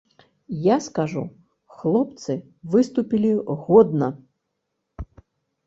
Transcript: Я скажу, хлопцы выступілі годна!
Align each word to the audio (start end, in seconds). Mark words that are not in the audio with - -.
Я 0.67 0.77
скажу, 0.85 1.23
хлопцы 1.81 2.33
выступілі 2.77 3.31
годна! 3.69 4.13